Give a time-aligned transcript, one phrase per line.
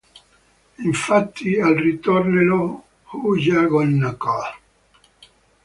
[0.81, 4.49] Infatti, al ritornello "Who ya gonna call?